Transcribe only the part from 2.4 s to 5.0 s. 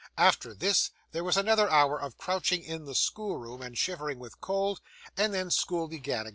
in the schoolroom and shivering with cold,